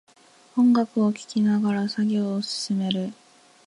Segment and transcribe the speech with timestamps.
[0.57, 3.13] 音楽を聴きながら作業を進める